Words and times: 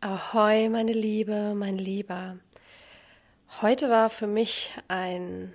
Ahoi, 0.00 0.68
meine 0.68 0.92
Liebe, 0.92 1.56
mein 1.56 1.76
Lieber. 1.76 2.38
Heute 3.62 3.90
war 3.90 4.10
für 4.10 4.28
mich 4.28 4.70
ein 4.86 5.52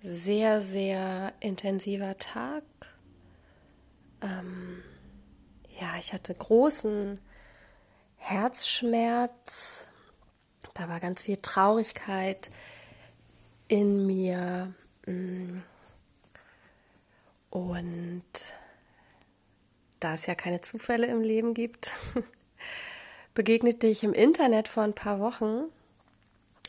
sehr, 0.00 0.62
sehr 0.62 1.34
intensiver 1.40 2.16
Tag. 2.16 2.62
Ähm, 4.22 4.82
ja, 5.78 5.98
ich 5.98 6.14
hatte 6.14 6.34
großen 6.34 7.18
Herzschmerz. 8.16 9.86
Da 10.72 10.88
war 10.88 10.98
ganz 10.98 11.24
viel 11.24 11.36
Traurigkeit 11.36 12.50
in 13.68 14.06
mir. 14.06 14.72
Mm. 15.04 15.58
Und 17.50 18.24
da 20.00 20.14
es 20.14 20.24
ja 20.24 20.34
keine 20.34 20.62
Zufälle 20.62 21.06
im 21.08 21.20
Leben 21.20 21.52
gibt, 21.52 21.92
begegnete 23.38 23.86
ich 23.86 24.02
im 24.02 24.14
Internet 24.14 24.66
vor 24.66 24.82
ein 24.82 24.94
paar 24.94 25.20
Wochen 25.20 25.66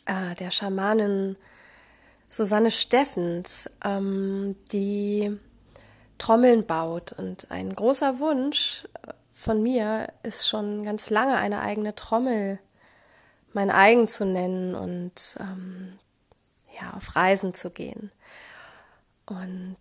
äh, 0.05 0.35
der 0.35 0.51
Schamanin 0.51 1.35
Susanne 2.29 2.69
Steffens, 2.69 3.67
ähm, 3.83 4.55
die 4.71 5.35
Trommeln 6.19 6.67
baut. 6.67 7.11
Und 7.13 7.49
ein 7.49 7.75
großer 7.75 8.19
Wunsch 8.19 8.87
von 9.33 9.63
mir 9.63 10.09
ist 10.21 10.47
schon 10.47 10.83
ganz 10.83 11.09
lange 11.09 11.37
eine 11.37 11.61
eigene 11.61 11.95
Trommel 11.95 12.59
mein 13.51 13.71
eigen 13.71 14.07
zu 14.07 14.23
nennen 14.23 14.75
und 14.75 15.37
ähm, 15.39 15.97
ja, 16.79 16.93
auf 16.93 17.15
Reisen 17.15 17.55
zu 17.55 17.71
gehen. 17.71 18.11
Und 19.25 19.79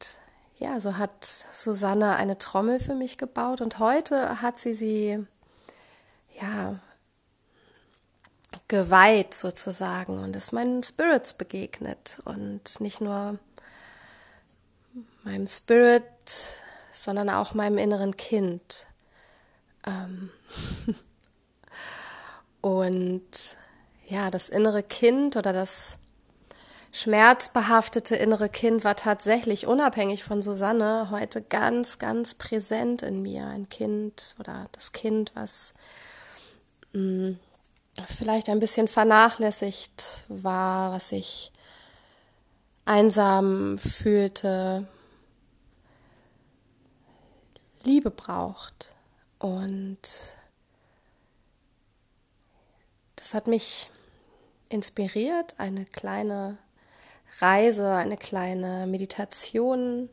ja, 0.57 0.81
so 0.81 0.97
hat 0.97 1.27
Susanne 1.53 2.17
eine 2.17 2.39
Trommel 2.39 2.81
für 2.81 2.95
mich 2.95 3.19
gebaut 3.19 3.61
und 3.61 3.79
heute 3.79 4.41
hat 4.41 4.59
sie 4.59 4.75
sie 4.75 5.27
ja, 6.41 6.79
geweiht 8.69 9.35
sozusagen 9.35 10.23
und 10.23 10.37
ist 10.37 10.53
meinen 10.53 10.83
Spirits 10.83 11.35
begegnet 11.35 12.21
und 12.25 12.81
nicht 12.81 13.01
nur 13.01 13.39
meinem 15.25 15.47
Spirit, 15.47 16.05
sondern 16.93 17.31
auch 17.31 17.55
meinem 17.55 17.79
inneren 17.79 18.17
Kind. 18.17 18.87
Ähm 19.87 20.31
und 22.61 23.57
ja, 24.07 24.31
das 24.31 24.49
innere 24.49 24.83
Kind 24.83 25.37
oder 25.37 25.53
das 25.53 25.99
schmerzbehaftete 26.93 28.17
innere 28.17 28.49
Kind 28.49 28.85
war 28.85 28.97
tatsächlich 28.97 29.67
unabhängig 29.67 30.25
von 30.25 30.43
Susanne 30.43 31.09
heute 31.11 31.43
ganz, 31.43 31.99
ganz 31.99 32.35
präsent 32.35 33.03
in 33.03 33.23
mir. 33.23 33.47
Ein 33.47 33.69
Kind 33.69 34.35
oder 34.39 34.69
das 34.73 34.93
Kind, 34.93 35.33
was 35.35 35.75
vielleicht 36.93 38.49
ein 38.49 38.59
bisschen 38.59 38.89
vernachlässigt 38.89 40.25
war, 40.29 40.93
was 40.93 41.13
ich 41.13 41.53
einsam 42.85 43.79
fühlte, 43.79 44.87
Liebe 47.83 48.11
braucht. 48.11 48.95
Und 49.39 49.99
das 53.17 53.35
hat 53.35 53.47
mich 53.47 53.91
inspiriert, 54.69 55.55
eine 55.59 55.85
kleine 55.85 56.59
Reise, 57.41 57.93
eine 57.93 58.17
kleine 58.17 58.87
Meditation 58.87 60.09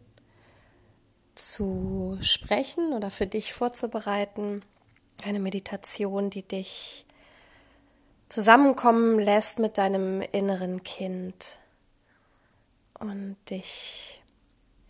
zu 1.35 2.17
sprechen 2.21 2.93
oder 2.93 3.09
für 3.09 3.27
dich 3.27 3.53
vorzubereiten 3.53 4.61
eine 5.25 5.39
Meditation, 5.39 6.29
die 6.29 6.43
dich 6.43 7.05
zusammenkommen 8.29 9.19
lässt 9.19 9.59
mit 9.59 9.77
deinem 9.77 10.21
inneren 10.21 10.83
Kind 10.83 11.57
und 12.99 13.37
dich 13.49 14.21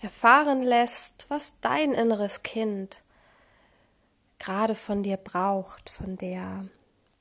erfahren 0.02 0.62
lässt, 0.62 1.26
was 1.30 1.54
dein 1.62 1.94
inneres 1.94 2.44
Kind 2.44 3.02
gerade 4.38 4.76
von 4.76 5.04
dir 5.04 5.18
braucht, 5.18 5.90
von 5.90 6.18
der 6.18 6.66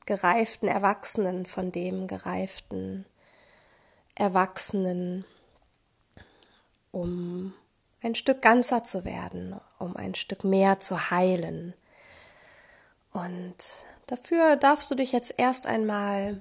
gereiften 0.06 0.66
Erwachsenen, 0.66 1.46
von 1.46 1.70
dem 1.70 2.08
gereiften 2.08 3.06
Erwachsenen, 4.16 5.24
um 6.90 7.54
ein 8.02 8.16
Stück 8.16 8.42
ganzer 8.42 8.84
zu 8.84 9.04
werden, 9.04 9.58
um 9.78 9.96
ein 9.96 10.14
Stück 10.14 10.44
mehr 10.44 10.80
zu 10.80 11.10
heilen, 11.10 11.74
und 13.14 13.86
dafür 14.08 14.56
darfst 14.56 14.90
du 14.90 14.96
dich 14.96 15.12
jetzt 15.12 15.34
erst 15.38 15.66
einmal 15.66 16.40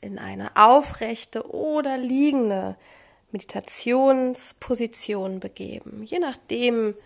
in 0.00 0.18
eine 0.18 0.56
aufrechte 0.56 1.54
oder 1.54 1.96
liegende 1.96 2.76
Meditationsposition 3.30 5.38
begeben, 5.38 6.02
je 6.02 6.18
nachdem, 6.18 6.96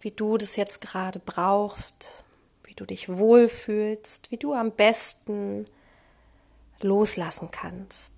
wie 0.00 0.10
du 0.10 0.36
das 0.36 0.56
jetzt 0.56 0.82
gerade 0.82 1.20
brauchst, 1.20 2.24
wie 2.64 2.74
du 2.74 2.84
dich 2.84 3.08
wohlfühlst, 3.08 4.30
wie 4.30 4.36
du 4.36 4.52
am 4.52 4.72
besten 4.72 5.64
loslassen 6.80 7.50
kannst. 7.50 8.12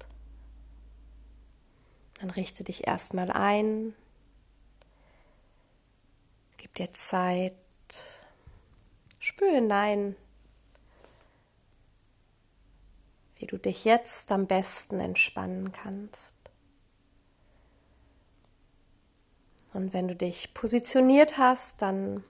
Dann 2.20 2.30
richte 2.30 2.64
dich 2.64 2.84
erstmal 2.86 3.30
ein, 3.30 3.94
gib 6.56 6.74
dir 6.74 6.92
Zeit, 6.94 7.54
Spür 9.26 9.50
hinein, 9.50 10.14
wie 13.34 13.46
du 13.46 13.58
dich 13.58 13.84
jetzt 13.84 14.30
am 14.30 14.46
besten 14.46 15.00
entspannen 15.00 15.72
kannst. 15.72 16.36
Und 19.72 19.92
wenn 19.92 20.06
du 20.06 20.14
dich 20.14 20.54
positioniert 20.54 21.38
hast, 21.38 21.82
dann 21.82 22.22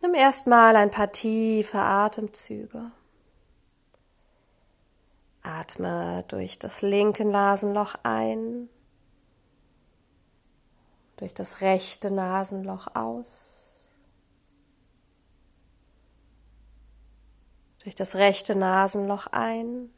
nimm 0.00 0.14
erstmal 0.14 0.76
ein 0.76 0.90
paar 0.90 1.12
tiefe 1.12 1.78
Atemzüge. 1.78 2.90
Atme 5.42 6.24
durch 6.28 6.58
das 6.58 6.80
linke 6.80 7.26
Nasenloch 7.26 7.96
ein, 8.02 8.70
durch 11.18 11.34
das 11.34 11.60
rechte 11.60 12.10
Nasenloch 12.10 12.94
aus. 12.94 13.61
Durch 17.82 17.94
das 17.94 18.14
rechte 18.14 18.54
Nasenloch 18.54 19.26
ein, 19.28 19.90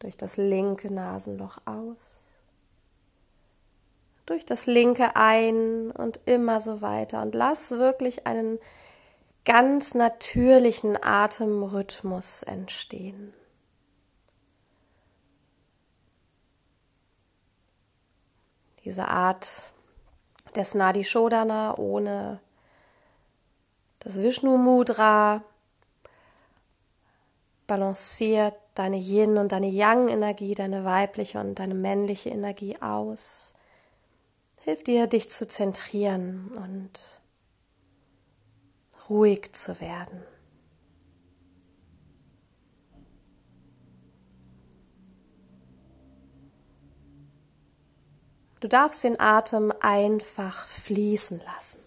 durch 0.00 0.16
das 0.16 0.36
linke 0.36 0.92
Nasenloch 0.92 1.58
aus, 1.64 2.22
durch 4.26 4.44
das 4.44 4.66
linke 4.66 5.16
ein 5.16 5.90
und 5.90 6.20
immer 6.24 6.60
so 6.60 6.80
weiter. 6.80 7.22
Und 7.22 7.34
lass 7.34 7.70
wirklich 7.70 8.26
einen 8.26 8.58
ganz 9.44 9.94
natürlichen 9.94 10.98
Atemrhythmus 11.02 12.42
entstehen. 12.42 13.32
Diese 18.84 19.08
Art 19.08 19.72
des 20.56 20.74
Nadi 20.74 21.04
Shodana 21.04 21.78
ohne 21.78 22.40
das 24.04 24.18
Vishnu 24.18 24.58
Mudra 24.58 25.42
balanciert 27.66 28.54
deine 28.74 28.98
Yin 28.98 29.38
und 29.38 29.52
deine 29.52 29.68
Yang 29.68 30.08
Energie, 30.08 30.54
deine 30.54 30.84
weibliche 30.84 31.40
und 31.40 31.58
deine 31.58 31.74
männliche 31.74 32.28
Energie 32.28 32.80
aus. 32.82 33.54
Hilft 34.60 34.86
dir, 34.86 35.06
dich 35.06 35.30
zu 35.30 35.48
zentrieren 35.48 36.50
und 36.56 37.22
ruhig 39.08 39.54
zu 39.54 39.80
werden. 39.80 40.22
Du 48.60 48.68
darfst 48.68 49.04
den 49.04 49.20
Atem 49.20 49.72
einfach 49.80 50.66
fließen 50.66 51.40
lassen. 51.40 51.83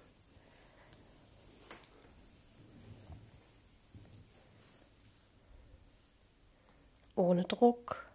Ohne 7.28 7.44
Druck, 7.44 8.10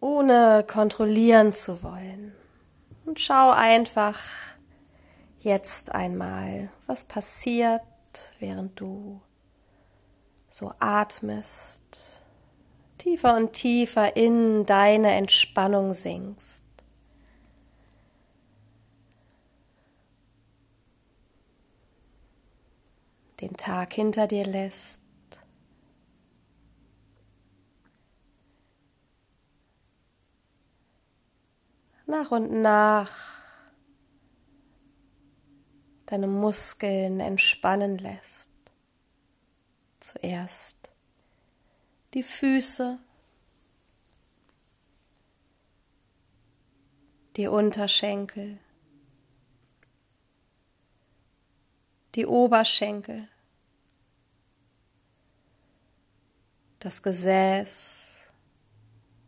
ohne 0.00 0.64
kontrollieren 0.66 1.54
zu 1.54 1.82
wollen. 1.82 2.34
Und 3.06 3.20
schau 3.20 3.50
einfach 3.50 4.18
jetzt 5.38 5.92
einmal, 5.92 6.70
was 6.86 7.04
passiert, 7.04 7.82
während 8.40 8.78
du 8.80 9.20
so 10.50 10.72
atmest, 10.80 11.82
tiefer 12.98 13.36
und 13.36 13.52
tiefer 13.52 14.16
in 14.16 14.66
deine 14.66 15.12
Entspannung 15.12 15.94
sinkst. 15.94 16.64
den 23.40 23.56
Tag 23.56 23.94
hinter 23.94 24.26
dir 24.26 24.44
lässt. 24.44 24.99
Nach 32.10 32.32
und 32.32 32.50
nach 32.60 33.12
deine 36.06 36.26
Muskeln 36.26 37.20
entspannen 37.20 37.98
lässt. 37.98 38.50
Zuerst 40.00 40.90
die 42.14 42.24
Füße, 42.24 42.98
die 47.36 47.46
Unterschenkel, 47.46 48.58
die 52.16 52.26
Oberschenkel, 52.26 53.28
das 56.80 57.04
Gesäß, 57.04 58.06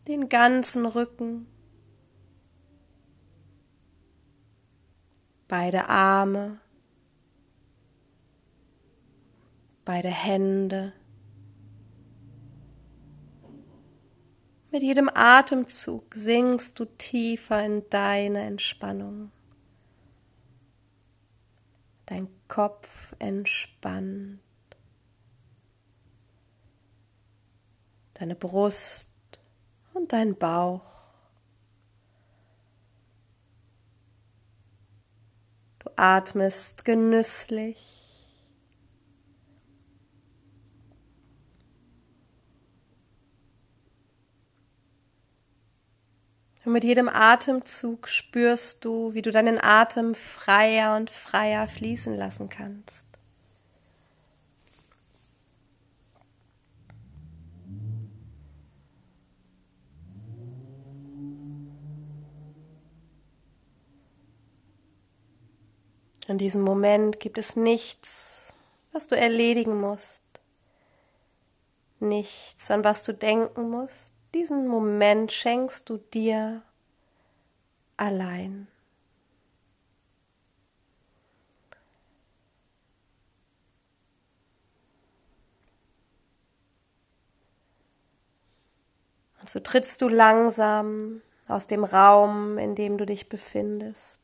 den 0.09 0.29
ganzen 0.29 0.85
Rücken, 0.85 1.47
beide 5.53 5.91
Arme, 5.91 6.59
beide 9.85 10.09
Hände. 10.09 10.95
Mit 14.71 14.83
jedem 14.83 15.11
Atemzug 15.13 16.15
sinkst 16.15 16.81
du 16.81 16.87
tiefer 16.87 17.63
in 17.63 17.87
deine 17.91 18.47
Entspannung. 18.47 19.31
Dein 22.07 22.29
Kopf 22.49 23.15
entspannt. 23.19 24.41
Deine 28.15 28.37
Brust 28.37 29.11
und 29.93 30.15
dein 30.15 30.35
Bauch. 30.35 30.92
Atmest 35.97 36.85
genüsslich. 36.85 37.93
Und 46.65 46.73
mit 46.73 46.85
jedem 46.85 47.09
Atemzug 47.09 48.09
spürst 48.09 48.85
du, 48.85 49.15
wie 49.15 49.23
du 49.23 49.33
deinen 49.33 49.59
Atem 49.61 50.15
freier 50.15 50.97
und 50.97 51.11
freier 51.11 51.67
fließen 51.67 52.17
lassen 52.17 52.49
kannst. 52.49 53.12
In 66.33 66.39
diesem 66.39 66.63
Moment 66.63 67.21
gibt 67.21 67.37
es 67.37 67.57
nichts, 67.57 68.55
was 68.91 69.07
du 69.07 69.15
erledigen 69.15 69.79
musst, 69.79 70.23
nichts, 72.01 72.71
an 72.71 72.85
was 72.85 73.03
du 73.03 73.13
denken 73.13 73.69
musst. 73.69 74.15
Diesen 74.33 74.67
Moment 74.67 75.31
schenkst 75.31 75.91
du 75.91 75.99
dir 75.99 76.63
allein. 77.99 78.67
Und 89.39 89.51
so 89.51 89.61
trittst 89.61 90.01
du 90.01 90.09
langsam 90.09 91.21
aus 91.47 91.67
dem 91.67 91.85
Raum, 91.85 92.57
in 92.57 92.75
dem 92.75 92.97
du 92.97 93.05
dich 93.05 93.29
befindest, 93.29 94.22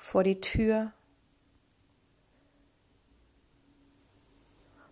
vor 0.00 0.24
die 0.24 0.40
Tür. 0.40 0.92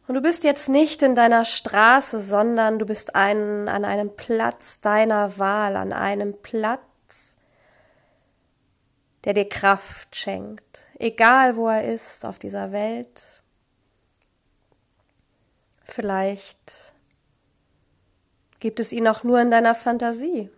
Und 0.07 0.15
du 0.15 0.21
bist 0.21 0.45
jetzt 0.45 0.69
nicht 0.69 1.03
in 1.03 1.15
deiner 1.15 1.45
Straße, 1.45 2.21
sondern 2.21 2.79
du 2.79 2.87
bist 2.87 3.15
ein, 3.15 3.69
an 3.69 3.85
einem 3.85 4.15
Platz 4.15 4.81
deiner 4.81 5.39
Wahl, 5.39 5.77
an 5.77 5.93
einem 5.93 6.41
Platz, 6.41 7.37
der 9.25 9.35
dir 9.35 9.49
Kraft 9.49 10.15
schenkt, 10.15 10.83
egal 10.99 11.57
wo 11.57 11.69
er 11.69 11.85
ist 11.85 12.25
auf 12.25 12.39
dieser 12.39 12.71
Welt. 12.71 13.27
Vielleicht 15.85 16.95
gibt 18.61 18.79
es 18.79 18.93
ihn 18.93 19.09
auch 19.09 19.25
nur 19.25 19.41
in 19.41 19.51
deiner 19.51 19.75
Fantasie. 19.75 20.51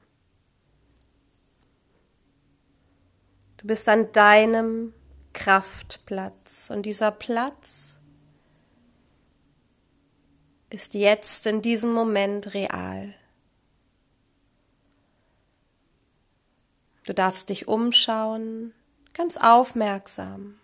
Du 3.61 3.67
bist 3.67 3.91
an 3.91 4.11
deinem 4.13 4.95
Kraftplatz 5.35 6.71
und 6.71 6.85
dieser 6.85 7.11
Platz 7.11 7.99
ist 10.71 10.95
jetzt 10.95 11.45
in 11.45 11.61
diesem 11.61 11.93
Moment 11.93 12.55
real. 12.55 13.15
Du 17.05 17.13
darfst 17.13 17.51
dich 17.51 17.69
umschauen, 17.69 18.73
ganz 19.13 19.37
aufmerksam. 19.37 20.59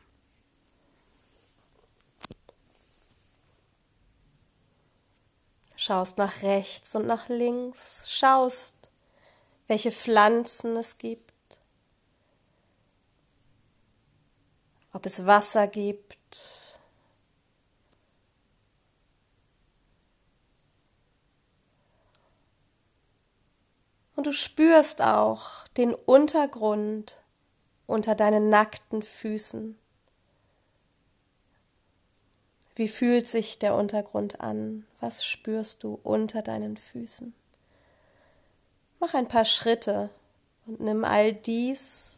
Schaust 5.76 6.16
nach 6.16 6.42
rechts 6.42 6.94
und 6.94 7.06
nach 7.06 7.28
links, 7.28 8.10
schaust, 8.10 8.88
welche 9.66 9.92
Pflanzen 9.92 10.76
es 10.76 10.96
gibt, 10.96 11.25
ob 14.96 15.04
es 15.04 15.26
Wasser 15.26 15.66
gibt, 15.66 16.18
Und 24.14 24.26
du 24.26 24.32
spürst 24.32 25.02
auch 25.02 25.68
den 25.76 25.94
Untergrund 25.94 27.20
unter 27.86 28.14
deinen 28.14 28.48
nackten 28.48 29.02
Füßen. 29.02 29.78
Wie 32.74 32.88
fühlt 32.88 33.28
sich 33.28 33.58
der 33.58 33.74
Untergrund 33.74 34.40
an? 34.40 34.86
Was 35.00 35.22
spürst 35.22 35.84
du 35.84 36.00
unter 36.02 36.40
deinen 36.40 36.78
Füßen? 36.78 37.34
Mach 39.00 39.12
ein 39.12 39.28
paar 39.28 39.44
Schritte 39.44 40.08
und 40.64 40.80
nimm 40.80 41.04
all 41.04 41.34
dies 41.34 42.15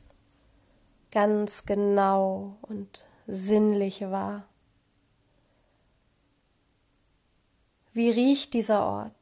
ganz 1.10 1.66
genau 1.66 2.56
und 2.62 3.06
sinnlich 3.26 4.02
wahr. 4.02 4.44
Wie 7.92 8.10
riecht 8.10 8.54
dieser 8.54 8.84
Ort? 8.84 9.12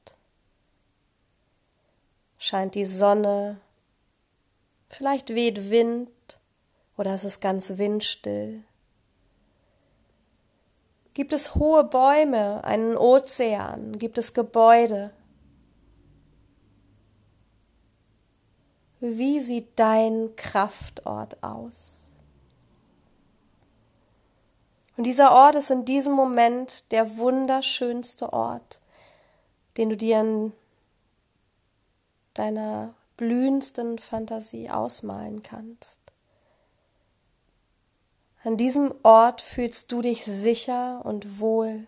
scheint 2.47 2.77
die 2.77 2.85
Sonne, 2.85 3.61
vielleicht 4.89 5.31
weht 5.31 5.69
Wind 5.71 6.11
oder 6.97 7.15
es 7.15 7.25
ist 7.25 7.41
ganz 7.41 7.77
windstill. 7.77 8.63
Gibt 11.15 11.33
es 11.33 11.55
hohe 11.55 11.83
Bäume, 11.85 12.63
einen 12.63 12.97
Ozean, 12.97 13.99
gibt 13.99 14.19
es 14.19 14.35
Gebäude? 14.35 15.11
Wie 19.01 19.41
sieht 19.41 19.79
dein 19.79 20.35
Kraftort 20.37 21.43
aus? 21.43 22.01
Und 24.97 25.05
dieser 25.05 25.33
Ort 25.33 25.57
ist 25.57 25.71
in 25.71 25.85
diesem 25.85 26.15
Moment 26.15 26.91
der 26.93 27.19
wunderschönste 27.19 28.33
Ort, 28.33 28.81
den 29.77 29.91
du 29.91 29.97
dir 29.97 30.21
in 30.21 30.53
deiner 32.33 32.95
blühendsten 33.19 33.99
Fantasie 33.99 34.71
ausmalen 34.71 35.43
kannst. 35.43 36.01
An 38.43 38.57
diesem 38.57 38.95
Ort 39.03 39.43
fühlst 39.43 39.91
du 39.93 40.01
dich 40.01 40.25
sicher 40.25 41.05
und 41.05 41.41
wohl. 41.41 41.87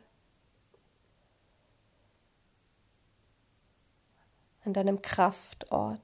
An 4.65 4.75
deinem 4.75 5.01
Kraftort. 5.01 6.01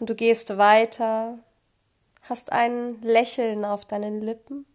Und 0.00 0.10
du 0.10 0.16
gehst 0.16 0.56
weiter, 0.58 1.38
hast 2.22 2.50
ein 2.52 3.00
Lächeln 3.02 3.64
auf 3.64 3.84
deinen 3.84 4.20
Lippen 4.22 4.66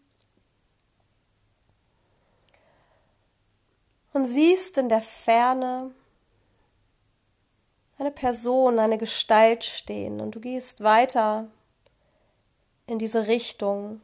und 4.13 4.27
siehst 4.27 4.77
in 4.77 4.87
der 4.87 5.01
Ferne 5.01 5.91
eine 7.97 8.11
Person, 8.11 8.79
eine 8.79 8.97
Gestalt 8.97 9.63
stehen 9.63 10.21
und 10.21 10.35
du 10.35 10.39
gehst 10.39 10.83
weiter 10.83 11.47
in 12.87 12.99
diese 12.99 13.27
Richtung. 13.27 14.01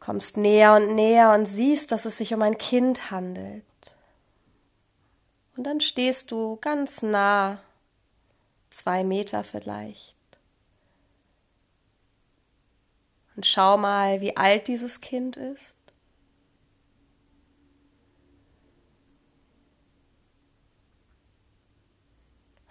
Kommst 0.00 0.36
näher 0.36 0.74
und 0.74 0.94
näher 0.94 1.32
und 1.32 1.46
siehst, 1.46 1.92
dass 1.92 2.04
es 2.04 2.16
sich 2.18 2.34
um 2.34 2.42
ein 2.42 2.58
Kind 2.58 3.10
handelt. 3.10 3.64
Und 5.56 5.64
dann 5.64 5.80
stehst 5.80 6.32
du 6.32 6.58
ganz 6.60 7.02
nah, 7.02 7.60
zwei 8.70 9.04
Meter 9.04 9.44
vielleicht. 9.44 10.16
Und 13.36 13.46
schau 13.46 13.76
mal, 13.76 14.20
wie 14.20 14.36
alt 14.36 14.66
dieses 14.68 15.00
Kind 15.00 15.36
ist. 15.36 15.76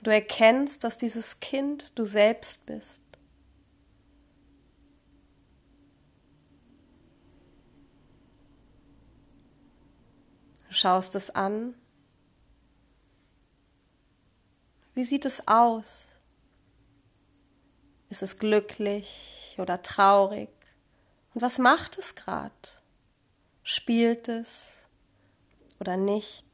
Du 0.05 0.11
erkennst, 0.11 0.83
dass 0.83 0.99
dieses 0.99 1.39
Kind 1.39 1.97
du 1.97 2.05
selbst 2.05 2.65
bist. 2.67 2.99
Du 10.67 10.73
schaust 10.73 11.15
es 11.15 11.31
an. 11.31 11.73
Wie 14.95 15.03
sieht 15.03 15.25
es 15.25 15.47
aus? 15.47 16.05
Ist 18.09 18.23
es 18.23 18.39
glücklich 18.39 19.55
oder 19.57 19.83
traurig? 19.83 20.49
Und 21.33 21.41
was 21.41 21.57
macht 21.57 21.97
es 21.97 22.15
gerade? 22.15 22.53
Spielt 23.61 24.29
es 24.29 24.71
oder 25.79 25.97
nicht? 25.97 26.45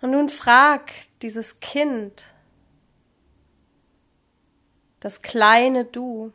Und 0.00 0.12
nun 0.12 0.28
frag 0.28 0.92
dieses 1.22 1.58
Kind, 1.58 2.22
das 5.00 5.22
kleine 5.22 5.84
Du, 5.84 6.32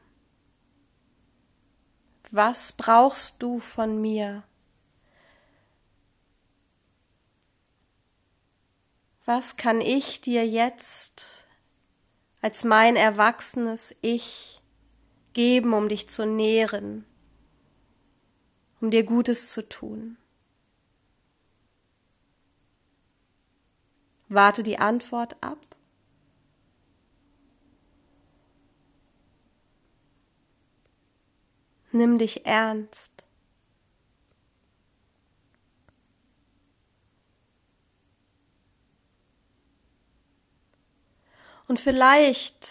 was 2.33 2.71
brauchst 2.71 3.43
du 3.43 3.59
von 3.59 4.01
mir? 4.01 4.43
Was 9.23 9.55
kann 9.55 9.81
ich 9.81 10.19
dir 10.19 10.45
jetzt 10.45 11.45
als 12.41 12.63
mein 12.63 12.95
erwachsenes 12.95 13.95
Ich 14.01 14.63
geben, 15.33 15.73
um 15.73 15.87
dich 15.87 16.09
zu 16.09 16.25
nähren, 16.25 17.05
um 18.81 18.89
dir 18.89 19.03
Gutes 19.03 19.53
zu 19.53 19.69
tun? 19.69 20.17
Warte 24.27 24.63
die 24.63 24.79
Antwort 24.79 25.35
ab. 25.43 25.59
Nimm 31.93 32.17
dich 32.17 32.45
ernst. 32.45 33.25
Und 41.69 41.79
vielleicht 41.79 42.67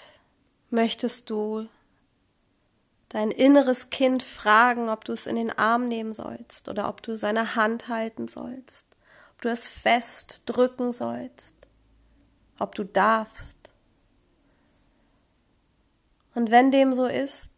möchtest 0.68 1.30
du 1.30 1.66
dein 3.08 3.30
inneres 3.30 3.88
Kind 3.88 4.22
fragen, 4.22 4.90
ob 4.90 5.06
du 5.06 5.12
es 5.12 5.26
in 5.26 5.36
den 5.36 5.50
Arm 5.50 5.88
nehmen 5.88 6.12
sollst 6.12 6.68
oder 6.68 6.90
ob 6.90 7.02
du 7.02 7.16
seine 7.16 7.56
Hand 7.56 7.88
halten 7.88 8.28
sollst 8.28 8.92
du 9.42 9.48
es 9.48 9.68
fest 9.68 10.42
drücken 10.46 10.92
sollst, 10.92 11.54
ob 12.58 12.74
du 12.74 12.84
darfst. 12.84 13.58
Und 16.34 16.50
wenn 16.50 16.70
dem 16.70 16.94
so 16.94 17.06
ist, 17.06 17.50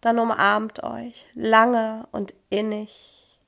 dann 0.00 0.18
umarmt 0.18 0.82
euch 0.82 1.26
lange 1.34 2.06
und 2.12 2.34
innig. 2.50 3.38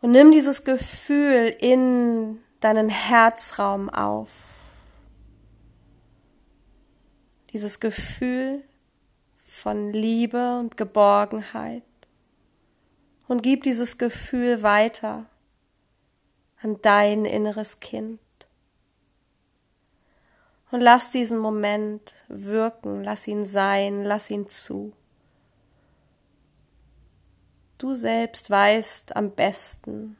Und 0.00 0.12
nimm 0.12 0.30
dieses 0.30 0.64
Gefühl 0.64 1.54
in 1.58 2.38
deinen 2.60 2.88
Herzraum 2.88 3.90
auf. 3.90 4.30
Dieses 7.52 7.80
Gefühl 7.80 8.62
von 9.44 9.92
Liebe 9.92 10.58
und 10.60 10.76
Geborgenheit 10.76 11.82
und 13.26 13.42
gib 13.42 13.62
dieses 13.64 13.98
Gefühl 13.98 14.62
weiter 14.62 15.26
an 16.60 16.80
dein 16.82 17.24
inneres 17.24 17.80
Kind. 17.80 18.20
Und 20.70 20.80
lass 20.80 21.10
diesen 21.10 21.38
Moment 21.38 22.14
wirken, 22.28 23.02
lass 23.02 23.26
ihn 23.26 23.46
sein, 23.46 24.04
lass 24.04 24.30
ihn 24.30 24.50
zu. 24.50 24.92
Du 27.78 27.94
selbst 27.94 28.50
weißt 28.50 29.16
am 29.16 29.30
besten, 29.30 30.16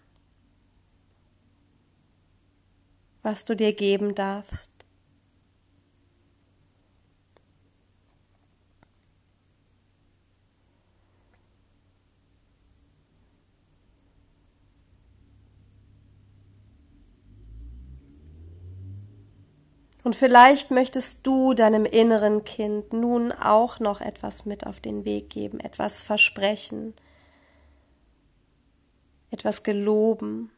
was 3.22 3.44
du 3.44 3.54
dir 3.56 3.74
geben 3.74 4.14
darfst. 4.14 4.70
Und 20.08 20.16
vielleicht 20.16 20.70
möchtest 20.70 21.26
du 21.26 21.52
deinem 21.52 21.84
inneren 21.84 22.42
Kind 22.42 22.94
nun 22.94 23.30
auch 23.30 23.78
noch 23.78 24.00
etwas 24.00 24.46
mit 24.46 24.66
auf 24.66 24.80
den 24.80 25.04
Weg 25.04 25.28
geben, 25.28 25.60
etwas 25.60 26.02
versprechen, 26.02 26.94
etwas 29.30 29.64
geloben. 29.64 30.50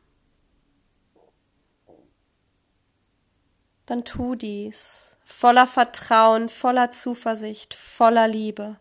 Dann 3.86 4.04
tu 4.04 4.36
dies 4.36 5.16
voller 5.24 5.66
Vertrauen, 5.66 6.48
voller 6.48 6.92
Zuversicht, 6.92 7.74
voller 7.74 8.28
Liebe. 8.28 8.78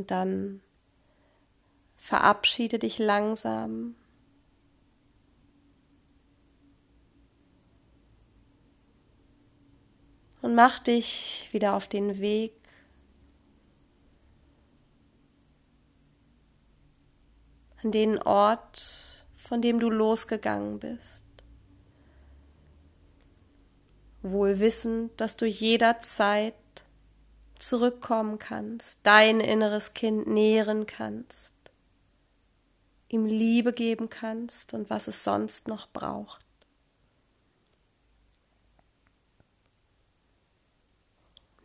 Und 0.00 0.10
dann 0.10 0.62
verabschiede 1.96 2.78
dich 2.78 2.98
langsam. 2.98 3.96
Und 10.40 10.54
mach 10.54 10.78
dich 10.78 11.50
wieder 11.52 11.74
auf 11.74 11.86
den 11.86 12.18
Weg. 12.18 12.54
An 17.82 17.92
den 17.92 18.16
Ort, 18.22 19.26
von 19.36 19.60
dem 19.60 19.80
du 19.80 19.90
losgegangen 19.90 20.80
bist. 20.80 21.22
Wohl 24.22 24.60
wissend, 24.60 25.20
dass 25.20 25.36
du 25.36 25.44
jederzeit 25.44 26.54
zurückkommen 27.62 28.38
kannst, 28.38 28.98
dein 29.02 29.40
inneres 29.40 29.94
Kind 29.94 30.26
nähren 30.26 30.86
kannst, 30.86 31.52
ihm 33.08 33.26
Liebe 33.26 33.72
geben 33.72 34.08
kannst 34.08 34.74
und 34.74 34.90
was 34.90 35.08
es 35.08 35.24
sonst 35.24 35.68
noch 35.68 35.88
braucht. 35.88 36.44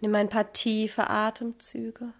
Nimm 0.01 0.13
ein 0.13 0.29
paar 0.29 0.53
tiefe 0.53 1.09
Atemzüge. 1.09 2.13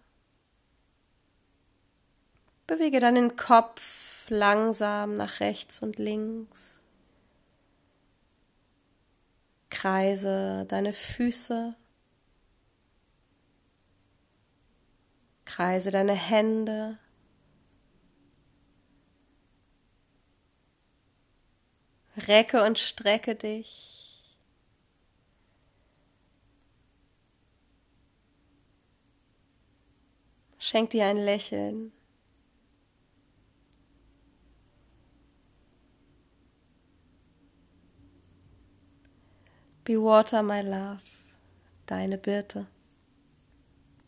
Bewege 2.65 3.00
deinen 3.00 3.36
Kopf 3.36 4.27
langsam 4.29 5.17
nach 5.17 5.39
rechts 5.39 5.84
und 5.84 6.00
links. 6.00 6.82
Kreise 9.70 10.65
deine 10.67 10.94
Füße 10.94 11.75
Kreise 15.46 15.92
deine 15.92 16.14
Hände. 16.14 16.98
Recke 22.18 22.64
und 22.64 22.80
strecke 22.80 23.36
dich. 23.36 23.96
Schenk 30.58 30.90
dir 30.90 31.06
ein 31.06 31.18
Lächeln. 31.18 31.92
Be 39.84 40.02
water, 40.02 40.42
my 40.42 40.62
love, 40.62 41.02
deine 41.86 42.18
Birte. 42.18 42.66